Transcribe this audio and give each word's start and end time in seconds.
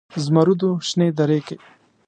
زمرودو 0.25 0.69
شنې 0.89 1.07
درې 1.17 1.39
کې 1.47 1.55